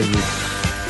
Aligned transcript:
tardes. 0.00 0.24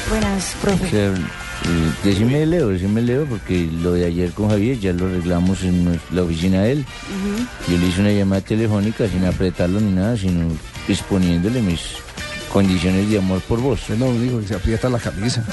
Buenas, 0.08 0.54
O 0.56 0.58
profe. 0.62 0.90
sea, 0.90 1.08
eh, 1.10 1.92
decime 2.04 2.46
Leo, 2.46 2.68
decime 2.68 3.02
Leo, 3.02 3.24
porque 3.26 3.68
lo 3.82 3.92
de 3.92 4.06
ayer 4.06 4.30
con 4.32 4.48
Javier 4.50 4.78
ya 4.78 4.92
lo 4.92 5.06
arreglamos 5.06 5.62
en 5.62 6.00
la 6.12 6.22
oficina 6.22 6.62
de 6.62 6.72
él. 6.72 6.84
Yo 7.68 7.78
le 7.78 7.86
hice 7.86 8.00
una 8.00 8.12
llamada 8.12 8.40
telefónica 8.42 9.08
sin 9.08 9.24
apretarlo 9.24 9.80
ni 9.80 9.92
nada, 9.92 10.16
sino 10.16 10.48
exponiéndole 10.88 11.60
mis 11.62 11.80
condiciones 12.52 13.08
de 13.10 13.18
amor 13.18 13.40
por 13.42 13.60
vos. 13.60 13.80
Lo 13.98 14.06
único 14.06 14.40
que 14.40 14.48
se 14.48 14.54
aprieta 14.54 14.88
la 14.88 14.98
camisa. 14.98 15.44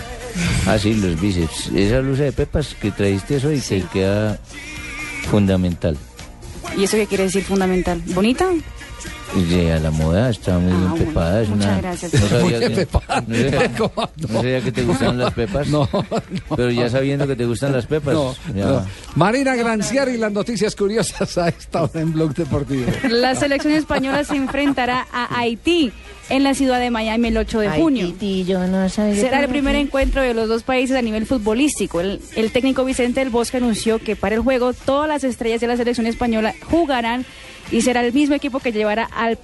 Ah, 0.67 0.77
sí, 0.79 0.93
los 0.95 1.19
bíceps. 1.19 1.69
Esa 1.75 1.99
blusa 2.01 2.23
de 2.23 2.31
pepas 2.31 2.75
que 2.79 2.91
trajiste 2.91 3.37
eso 3.37 3.51
y 3.51 3.59
te 3.59 3.81
queda 3.93 4.39
fundamental. 5.29 5.97
¿Y 6.77 6.83
eso 6.85 6.97
qué 6.97 7.05
quiere 7.07 7.25
decir 7.25 7.43
fundamental? 7.43 8.01
¿Bonita? 8.07 8.49
De 9.35 9.73
a 9.73 9.79
la 9.79 9.89
moda, 9.89 10.29
está 10.29 10.59
muy 10.59 10.71
Ah, 10.71 10.75
bien 10.77 10.89
bueno, 10.91 11.05
pepada. 11.05 11.41
Es 11.41 11.49
muchas 11.49 11.65
una, 11.65 11.81
gracias. 11.81 12.13
No 12.13 12.27
sabía, 12.27 12.59
que, 12.59 12.69
pepada. 12.69 13.23
no 13.27 13.35
sabía- 13.35 13.71
¿Cómo 13.77 13.91
no? 13.97 14.09
no 14.15 14.27
sabía 14.27 14.61
que 14.61 14.71
te 14.71 14.83
gustan 14.83 15.17
las 15.17 15.33
pepas. 15.33 15.67
No, 15.69 15.89
Pero 16.55 16.69
ya 16.69 16.89
sabiendo 16.89 17.25
que 17.27 17.35
te 17.35 17.45
gustan 17.45 17.71
las 17.73 17.85
pepas. 17.87 18.13
no, 18.13 18.35
ya. 18.53 18.65
no. 18.65 18.85
Marina 19.15 19.55
Granciari 19.55 20.13
y 20.13 20.17
las 20.17 20.31
noticias 20.31 20.75
curiosas 20.75 21.35
a 21.39 21.49
esta 21.49 21.83
hora 21.83 21.99
en 22.01 22.13
Blog 22.13 22.35
Deportivo. 22.35 22.85
La 23.09 23.33
selección 23.33 23.73
española 23.73 24.23
se 24.23 24.35
enfrentará 24.35 25.07
a 25.11 25.39
Haití 25.39 25.91
en 26.29 26.43
la 26.43 26.53
ciudad 26.53 26.79
de 26.79 26.91
Miami 26.91 27.29
el 27.29 27.37
8 27.37 27.59
de 27.59 27.69
junio. 27.69 28.13
Será 28.89 29.39
el 29.41 29.49
primer 29.49 29.75
encuentro 29.75 30.21
de 30.21 30.33
los 30.35 30.47
dos 30.47 30.61
países 30.63 30.95
a 30.95 31.01
nivel 31.01 31.25
futbolístico. 31.25 32.01
El, 32.01 32.21
el 32.35 32.51
técnico 32.51 32.85
Vicente 32.85 33.19
del 33.19 33.29
Bosque 33.29 33.57
anunció 33.57 33.97
que 33.99 34.15
para 34.15 34.35
el 34.35 34.41
juego 34.41 34.73
todas 34.73 35.07
las 35.07 35.23
estrellas 35.23 35.59
de 35.59 35.67
la 35.67 35.75
selección 35.77 36.05
española 36.07 36.53
jugarán 36.69 37.25
y 37.73 37.81
será 37.81 38.05
el 38.05 38.13
mismo 38.13 38.35
equipo 38.35 38.59
que 38.59 38.71
llevará 38.71 39.03
al, 39.05 39.37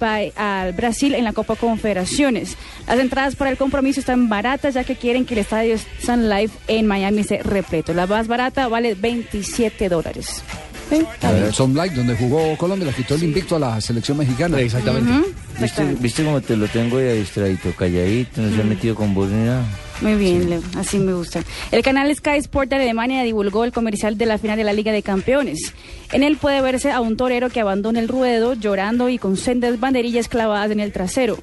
Brasil 0.72 1.14
en 1.14 1.24
la 1.24 1.32
Copa 1.32 1.56
Confederaciones. 1.56 2.56
Las 2.86 2.98
entradas 3.00 3.34
para 3.34 3.50
el 3.50 3.56
compromiso 3.56 4.00
están 4.00 4.28
baratas 4.28 4.74
ya 4.74 4.84
que 4.84 4.94
quieren 4.94 5.26
que 5.26 5.34
el 5.34 5.40
estadio 5.40 5.76
Sun 6.04 6.30
Life 6.30 6.56
en 6.68 6.86
Miami 6.86 7.22
esté 7.22 7.42
repleto. 7.42 7.92
La 7.92 8.06
más 8.06 8.28
barata 8.28 8.68
vale 8.68 8.94
27 8.94 9.88
dólares. 9.88 10.42
¿Sí? 10.88 11.04
El 11.22 11.52
Son 11.52 11.74
Light, 11.74 11.92
donde 11.92 12.16
jugó 12.16 12.56
Colombia, 12.56 12.86
le 12.86 12.94
quitó 12.94 13.16
el 13.16 13.24
invicto 13.24 13.56
a 13.56 13.58
la 13.58 13.80
selección 13.80 14.16
mexicana. 14.16 14.60
Exactamente. 14.60 15.28
¿Viste. 15.60 15.84
¿Viste 16.00 16.24
cómo 16.24 16.40
te 16.40 16.56
lo 16.56 16.68
tengo 16.68 17.00
ya 17.00 17.12
distradito, 17.12 17.72
calladito, 17.76 18.40
no 18.40 18.54
se 18.54 18.62
ha 18.62 18.64
metido 18.64 18.94
con 18.94 19.12
vos 19.12 19.28
ni 19.28 19.44
nada? 19.44 19.64
Muy 20.00 20.14
bien, 20.14 20.48
Leo, 20.48 20.62
así 20.78 20.98
me 20.98 21.12
gusta. 21.12 21.42
El 21.70 21.82
canal 21.82 22.14
Sky 22.14 22.36
Sport 22.38 22.70
de 22.70 22.76
Alemania 22.76 23.22
divulgó 23.22 23.64
el 23.64 23.72
comercial 23.72 24.16
de 24.16 24.24
la 24.24 24.38
final 24.38 24.56
de 24.56 24.64
la 24.64 24.72
Liga 24.72 24.92
de 24.92 25.02
Campeones. 25.02 25.74
En 26.12 26.22
él 26.22 26.38
puede 26.38 26.62
verse 26.62 26.90
a 26.90 27.00
un 27.00 27.18
torero 27.18 27.50
que 27.50 27.60
abandona 27.60 28.00
el 28.00 28.08
ruedo 28.08 28.54
llorando 28.54 29.10
y 29.10 29.18
con 29.18 29.36
sendas 29.36 29.78
banderillas 29.78 30.28
clavadas 30.28 30.70
en 30.70 30.80
el 30.80 30.92
trasero. 30.92 31.38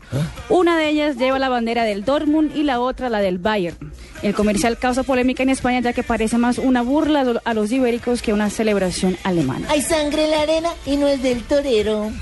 Una 0.49 0.77
de 0.77 0.89
ellas 0.89 1.17
lleva 1.17 1.37
la 1.37 1.49
bandera 1.49 1.83
del 1.83 2.03
Dortmund 2.03 2.55
y 2.55 2.63
la 2.63 2.79
otra 2.79 3.09
la 3.09 3.19
del 3.19 3.37
Bayern. 3.37 3.77
El 4.23 4.33
comercial 4.33 4.79
causa 4.79 5.03
polémica 5.03 5.43
en 5.43 5.49
España 5.49 5.79
ya 5.79 5.93
que 5.93 6.01
parece 6.01 6.39
más 6.39 6.57
una 6.57 6.81
burla 6.81 7.39
a 7.43 7.53
los 7.53 7.71
ibéricos 7.71 8.23
que 8.23 8.33
una 8.33 8.49
celebración 8.49 9.17
alemana. 9.23 9.67
Hay 9.69 9.83
sangre 9.83 10.25
en 10.25 10.31
la 10.31 10.41
arena 10.41 10.69
y 10.85 10.97
no 10.97 11.07
es 11.07 11.21
del 11.21 11.43
torero. 11.43 12.11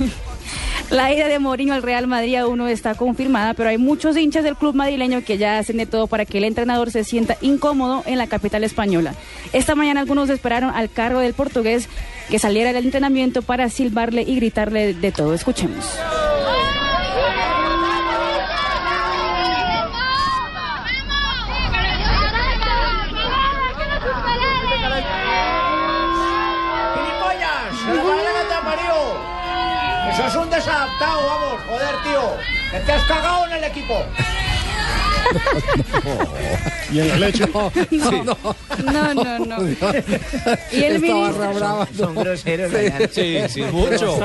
La 0.92 1.12
ida 1.12 1.28
de 1.28 1.40
Mourinho 1.40 1.74
al 1.74 1.82
Real 1.82 2.06
Madrid 2.06 2.36
aún 2.36 2.60
no 2.60 2.68
está 2.68 2.94
confirmada, 2.94 3.56
pero 3.56 3.70
hay 3.70 3.78
muchos 3.78 4.16
hinchas 4.16 4.44
del 4.44 4.56
club 4.56 4.76
madrileño 4.76 5.24
que 5.24 5.38
ya 5.38 5.58
hacen 5.58 5.78
de 5.78 5.88
todo 5.88 6.06
para 6.06 6.26
que 6.26 6.38
el 6.38 6.44
entrenador 6.44 6.92
se 6.92 7.04
sienta 7.04 7.38
incómodo 7.42 8.04
en 8.06 8.20
la 8.20 8.28
capital 8.28 8.64
española. 8.64 9.16
Esta 9.52 9.74
mañana 9.74 10.02
algunos 10.02 10.30
esperaron 10.30 10.70
al 10.70 10.92
cargo 10.92 11.20
del 11.20 11.34
portugués 11.34 11.90
que 12.30 12.40
saliera 12.40 12.72
del 12.72 12.86
entrenamiento 12.86 13.42
para 13.42 13.70
silbarle 13.70 14.22
y 14.22 14.36
gritarle 14.36 14.94
de 14.94 15.12
todo. 15.12 15.34
Escuchemos. 15.34 15.86
¡Gilipollas! 26.94 27.80
¡Se 27.86 27.94
lo 27.96 28.04
vale 28.08 28.22
que 28.22 28.48
te 28.48 28.54
ha 28.54 28.62
parido! 28.62 29.36
¡Eso 30.16 30.28
es 30.28 30.36
un 30.36 30.50
desadaptado, 30.50 31.28
vamos! 31.28 31.62
¡Joder, 31.68 32.02
tío! 32.04 32.38
¡Que 32.72 32.80
te 32.80 32.94
has 32.94 33.04
cagado 33.04 33.48
en 33.48 33.52
el 33.52 33.64
equipo! 33.66 34.02
Y 36.92 37.00
en 37.00 37.08
la 37.08 37.18
leche. 37.18 37.46
No, 37.52 38.24
no, 38.24 39.14
no. 39.14 39.40
no. 39.40 39.58
Y 40.72 40.84
el 40.84 41.00
ministro. 41.00 41.88
Son 41.98 42.16
groseros. 42.16 42.72
Sí, 43.12 43.38
sí, 43.50 43.62
mucho. 43.64 44.20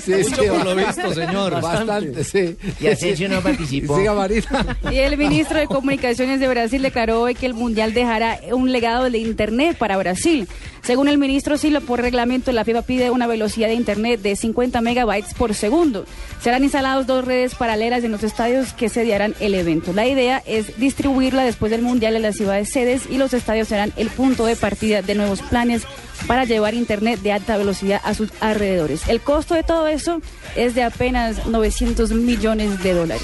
Sí, 0.00 0.12
Mucho 0.12 0.42
sí, 0.42 0.48
por 0.48 0.64
lo 0.64 0.76
visto, 0.76 1.14
señor. 1.14 1.60
Bastante, 1.60 2.22
sí. 2.22 2.56
Y 2.80 2.86
Asensio 2.88 3.28
no 3.28 3.40
participó. 3.40 3.98
Siga, 3.98 4.14
Marina. 4.14 4.78
y 4.90 4.98
el 4.98 5.16
ministro 5.16 5.58
de 5.58 5.66
Comunicaciones 5.66 6.38
de 6.38 6.48
Brasil 6.48 6.82
declaró 6.82 7.22
hoy 7.22 7.34
que 7.34 7.46
el 7.46 7.54
Mundial 7.54 7.94
dejará 7.94 8.38
un 8.52 8.72
legado 8.72 9.10
de 9.10 9.18
Internet 9.18 9.76
para 9.78 9.96
Brasil. 9.96 10.46
Según 10.82 11.06
el 11.06 11.16
ministro 11.16 11.56
Silo, 11.56 11.80
por 11.80 12.00
reglamento, 12.00 12.50
la 12.50 12.64
FIFA 12.64 12.82
pide 12.82 13.10
una 13.10 13.28
velocidad 13.28 13.68
de 13.68 13.74
Internet 13.74 14.20
de 14.20 14.34
50 14.34 14.80
megabytes 14.80 15.32
por 15.34 15.54
segundo. 15.54 16.04
Serán 16.40 16.64
instalados 16.64 17.06
dos 17.06 17.24
redes 17.24 17.54
paralelas 17.54 18.02
en 18.02 18.10
los 18.10 18.24
estadios 18.24 18.72
que 18.72 18.88
sediarán 18.88 19.34
el 19.38 19.54
evento. 19.54 19.92
La 19.92 20.08
idea 20.08 20.41
es 20.46 20.78
distribuirla 20.78 21.44
después 21.44 21.70
del 21.70 21.82
Mundial 21.82 22.16
en 22.16 22.22
las 22.22 22.36
ciudades 22.36 22.70
sedes 22.70 23.02
y 23.08 23.18
los 23.18 23.34
estadios 23.34 23.68
serán 23.68 23.92
el 23.96 24.08
punto 24.08 24.46
de 24.46 24.56
partida 24.56 25.02
de 25.02 25.14
nuevos 25.14 25.42
planes 25.42 25.82
para 26.26 26.44
llevar 26.44 26.74
Internet 26.74 27.20
de 27.20 27.32
alta 27.32 27.56
velocidad 27.56 28.00
a 28.04 28.14
sus 28.14 28.30
alrededores. 28.40 29.08
El 29.08 29.20
costo 29.20 29.54
de 29.54 29.62
todo 29.62 29.88
eso 29.88 30.20
es 30.56 30.74
de 30.74 30.82
apenas 30.82 31.46
900 31.46 32.12
millones 32.12 32.82
de 32.82 32.94
dólares. 32.94 33.22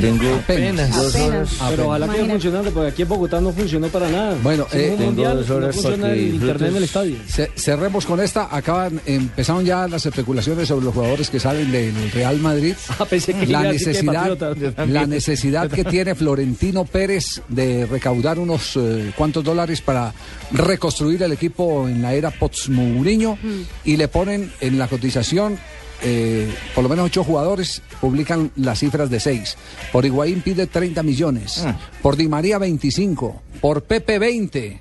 Tengo 0.00 0.34
Apenas. 0.34 0.90
dos 0.94 1.14
Apenas. 1.14 1.30
horas. 1.60 1.70
Pero 1.70 1.86
ojalá 1.86 2.06
que 2.06 2.10
Imagínate. 2.12 2.32
funcionando, 2.32 2.70
porque 2.72 2.88
aquí 2.90 3.02
en 3.02 3.08
Bogotá 3.08 3.40
no 3.40 3.52
funcionó 3.52 3.88
para 3.88 4.08
nada. 4.10 4.36
Bueno, 4.42 4.66
eh, 4.72 4.88
un 4.90 4.96
tengo 4.98 5.04
mundial, 5.12 5.36
dos 5.38 5.50
horas 5.50 5.76
no 5.76 5.82
funciona 5.82 6.08
que 6.08 6.12
el 6.26 6.34
internet 6.34 6.70
en 6.70 6.76
el 6.76 6.82
estadio. 6.84 7.16
Ce- 7.28 7.50
cerremos 7.56 8.04
con 8.04 8.20
esta. 8.20 8.48
Acaban, 8.54 9.00
empezaron 9.06 9.64
ya 9.64 9.88
las 9.88 10.04
especulaciones 10.04 10.68
sobre 10.68 10.84
los 10.84 10.94
jugadores 10.94 11.30
que 11.30 11.40
salen 11.40 11.70
del 11.72 12.10
Real 12.12 12.38
Madrid. 12.40 12.74
Ah, 12.98 13.04
pensé 13.04 13.34
que 13.34 13.46
la 13.46 13.62
que 13.62 13.68
necesidad, 13.74 14.36
Patriota. 14.38 14.86
la 14.86 15.06
necesidad 15.06 15.70
que 15.70 15.84
tiene 15.84 16.14
Florentino 16.14 16.84
Pérez 16.84 17.42
de 17.48 17.84
recaudar 17.86 18.38
unos 18.38 18.76
eh, 18.76 19.12
cuantos 19.16 19.44
dólares 19.44 19.80
para 19.82 20.12
reconstruir 20.52 21.22
el 21.22 21.32
equipo 21.32 21.88
en 21.88 22.00
la 22.02 22.14
era 22.14 22.30
Potsmourinho 22.30 23.38
y 23.84 23.96
le 23.96 24.08
ponen 24.08 24.50
en 24.60 24.78
la 24.78 24.88
cotización 24.88 25.58
eh, 26.02 26.52
por 26.74 26.82
lo 26.82 26.88
menos 26.90 27.06
ocho 27.06 27.24
jugadores 27.24 27.82
publican 28.00 28.50
las 28.56 28.80
cifras 28.80 29.10
de 29.10 29.20
seis. 29.20 29.56
Por 29.92 30.04
Higuaín 30.04 30.42
pide 30.42 30.66
30 30.66 31.02
millones, 31.02 31.64
por 32.02 32.16
Di 32.16 32.28
María 32.28 32.58
25, 32.58 33.42
por 33.60 33.82
Pepe 33.82 34.18
20, 34.18 34.80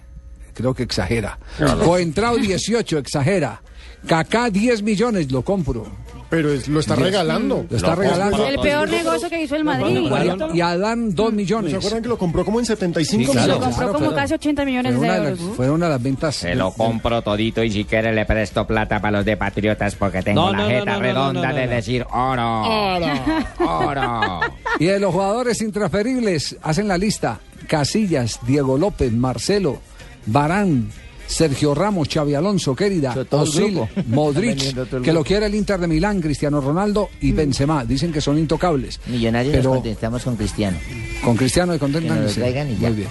creo 0.53 0.73
que 0.73 0.83
exagera. 0.83 1.39
Coentrao 1.83 2.37
18, 2.37 2.97
exagera. 2.97 3.61
Kaká 4.07 4.49
10 4.49 4.83
millones, 4.83 5.31
lo 5.31 5.41
compro. 5.41 5.87
Pero 6.35 6.51
es- 6.51 6.67
lo 6.67 6.79
está 6.81 6.95
regalando. 6.95 7.65
Lo 7.69 7.77
está 7.77 7.95
regalando. 7.95 8.45
El 8.45 8.59
peor 8.59 8.89
negocio 8.89 9.29
que 9.29 9.41
hizo 9.41 9.55
el 9.55 9.63
Madrid. 9.63 10.01
Y 10.53 10.61
Adán 10.61 11.15
2 11.15 11.29
¿Se 11.29 11.35
millones. 11.35 11.73
acuerdan 11.73 12.01
que 12.01 12.09
lo 12.09 12.17
compró 12.17 12.43
como 12.43 12.59
en 12.59 12.65
75 12.65 13.25
Sí, 13.25 13.31
claro. 13.31 13.47
Lo 13.47 13.59
millones? 13.59 13.77
compró 13.77 13.93
como 13.99 14.13
casi 14.15 14.33
80 14.33 14.61
Fue 14.63 14.65
millones 14.71 14.99
de 14.99 15.07
euros. 15.07 15.39
las, 15.39 15.55
fue 15.55 15.69
una 15.69 15.85
de 15.85 15.91
las 15.93 16.03
ventas. 16.03 16.35
Se 16.35 16.55
lo 16.55 16.71
compro 16.71 17.21
todito 17.21 17.63
y 17.63 17.71
si 17.71 17.85
quiere 17.85 18.13
le 18.13 18.25
presto 18.25 18.67
plata 18.67 18.99
para 18.99 19.17
los 19.19 19.25
de 19.25 19.37
Patriotas 19.37 19.95
porque 19.95 20.21
tengo 20.21 20.41
No, 20.41 20.51
la 20.51 20.67
jeta 20.67 20.85
no, 20.85 20.93
no, 20.93 20.99
redonda 21.01 21.41
no, 21.41 21.49
no, 21.49 21.55
de 21.55 21.65
no. 21.67 21.71
decir 21.71 22.05
oro. 22.11 22.61
Oro. 23.59 24.39
Y 24.79 24.85
de 24.87 24.99
los 24.99 25.13
jugadores 25.13 25.61
intransferibles, 25.61 26.57
hacen 26.61 26.87
la 26.89 26.97
lista. 26.97 27.39
Casillas, 27.67 28.39
Diego 28.45 28.77
López, 28.77 29.11
Marcelo, 29.13 29.79
Barán, 30.25 30.89
Sergio 31.27 31.73
Ramos, 31.73 32.07
Xavi 32.07 32.33
Alonso, 32.35 32.75
Querida, 32.75 33.15
Osil. 33.31 33.81
Modric, 34.07 35.01
que 35.01 35.13
lo 35.13 35.23
quiere 35.23 35.47
el 35.47 35.55
Inter 35.55 35.79
de 35.79 35.87
Milán, 35.87 36.21
Cristiano 36.21 36.61
Ronaldo 36.61 37.09
y 37.21 37.31
Benzema. 37.31 37.83
Dicen 37.85 38.11
que 38.11 38.21
son 38.21 38.37
intocables. 38.37 38.99
Millonarios 39.07 39.55
nos 39.55 39.61
Pero 39.63 39.73
contestamos 39.75 40.23
con 40.23 40.35
Cristiano. 40.35 40.77
con 41.23 41.35
Cristiano 41.35 41.73
y 41.75 41.79
contentan. 41.79 42.17
Que 42.17 42.21
nos 42.23 42.29
lo 42.29 42.33
sí. 42.33 42.39
traigan 42.41 42.71
y 42.71 42.77
ya. 42.77 42.87
Muy 42.87 42.97
bien. 42.97 43.09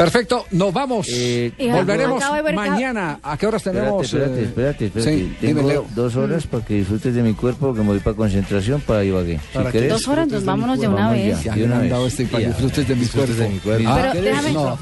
Perfecto, 0.00 0.46
nos 0.52 0.72
vamos. 0.72 1.06
Eh, 1.10 1.52
Y 1.58 1.68
Volveremos 1.68 2.22
de 2.42 2.52
mañana. 2.54 3.20
¿A 3.22 3.36
qué 3.36 3.46
horas 3.46 3.62
tenemos? 3.62 4.02
Espérate, 4.02 4.40
eh, 4.40 4.44
espérate, 4.44 4.86
espérate. 4.86 5.14
Sí, 5.18 5.36
Tengo 5.42 5.60
dime, 5.60 5.80
dos 5.94 6.16
horas 6.16 6.46
para 6.46 6.64
que 6.64 6.74
disfrutes 6.76 7.14
de 7.14 7.22
mi 7.22 7.34
cuerpo, 7.34 7.74
que 7.74 7.80
me 7.82 7.88
voy 7.88 7.98
para 7.98 8.16
concentración 8.16 8.80
para 8.80 9.04
Ibagué. 9.04 9.38
Si 9.52 9.58
querés, 9.70 9.90
Dos 9.90 10.08
horas, 10.08 10.28
nos 10.28 10.42
vámonos 10.42 10.80
de 10.80 10.88
una 10.88 11.10
vez. 11.12 11.42
Ya 11.44 11.54
de 11.54 11.64
han 11.64 11.80
vez. 11.82 11.90
dado 11.90 12.06
este 12.06 12.24
para 12.24 12.38
que 12.38 12.42
Ya. 12.44 12.48
disfrutes 12.48 12.88
de 12.88 12.94
mi 12.96 13.06
cuerpo. 13.06 13.88
Ah, 13.90 14.08
Pero 14.12 14.24
déjame- 14.24 14.52
No. 14.52 14.78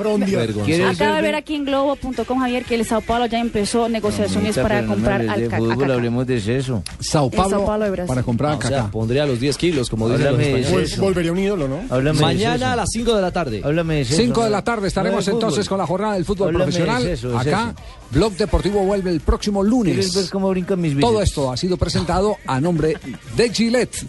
¿Quieres 0.65 0.87
Acaba 1.01 1.17
de 1.17 1.23
ver 1.23 1.35
aquí 1.35 1.57
en 1.57 1.65
globo.com, 1.65 2.39
Javier, 2.39 2.65
que 2.65 2.77
el 2.77 2.85
Sao 2.85 3.01
Paulo 3.01 3.27
ya 3.27 3.41
empezó 3.41 3.89
negociaciones 3.89 4.57
para 4.57 4.83
no 4.83 4.93
comprar 4.95 5.21
hables 5.23 5.31
al 5.33 5.41
de 5.41 5.57
fútbol, 5.57 5.91
hablemos 5.91 6.27
de 6.29 6.57
eso. 6.59 6.83
Sao 7.01 7.29
Paulo, 7.29 7.91
de 7.91 8.05
para 8.07 8.23
comprar 8.23 8.53
a 8.53 8.57
O 8.57 8.61
sea, 8.63 8.71
Kaká. 8.71 8.91
pondría 8.93 9.27
los 9.27 9.41
10 9.41 9.57
kilos, 9.57 9.91
como 9.91 10.09
dicen 10.09 10.27
los 10.27 10.39
de 10.39 10.61
españoles. 10.61 10.97
Volvería 10.99 11.33
un 11.33 11.39
ídolo, 11.41 11.67
¿no? 11.67 12.01
De 12.03 12.13
Mañana 12.13 12.73
a 12.75 12.77
las 12.77 12.89
5 12.93 13.17
de 13.17 13.23
la 13.23 13.33
tarde. 13.33 13.63
Háblame 13.65 13.97
de 13.97 14.01
eso. 14.03 14.15
5 14.15 14.45
de 14.45 14.51
la 14.51 14.59
¿no? 14.59 14.65
tarde 14.65 14.89
No 15.08 15.08
estaremos 15.09 15.27
de 15.27 15.33
entonces 15.33 15.69
con 15.69 15.79
la 15.79 15.87
jornada 15.87 16.15
del 16.15 16.25
fútbol 16.25 16.49
Háblame, 16.49 16.65
profesional. 16.65 17.03
es 17.07 17.19
eso, 17.19 17.31
es 17.41 17.47
Acá, 17.47 17.75
eso. 17.77 17.83
Blog 18.11 18.33
Deportivo 18.35 18.83
vuelve 18.85 19.11
el 19.11 19.21
próximo 19.21 19.63
¿Quieres 19.63 20.13
ver 20.15 20.15
lunes. 20.15 20.31
cómo 20.31 20.51
brincan 20.51 20.81
mis 20.81 20.95
bíceps? 20.95 21.11
Todo 21.13 21.23
esto 21.23 21.53
ha 21.53 21.57
sido 21.57 21.77
presentado 21.77 22.37
a 22.47 22.61
nombre 22.61 22.97
de 23.37 23.51
Gillette. 23.51 24.07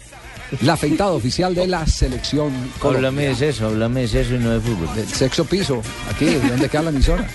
La 0.62 0.72
afeitada 0.72 1.12
oficial 1.12 1.54
de 1.54 1.68
la 1.68 1.86
selección 1.86 2.50
Háblame 2.82 3.32
de 3.34 3.48
eso, 3.50 3.66
háblame 3.68 4.04
de 4.08 4.20
eso 4.20 4.34
y 4.34 4.38
no 4.38 4.50
de 4.50 4.60
fútbol. 4.60 4.92
Del 4.96 5.06
sexo 5.06 5.44
piso, 5.44 5.80
aquí, 6.12 6.26
donde 6.26 6.68
queda 6.68 6.82
la 6.82 6.90
emisora. 6.90 7.28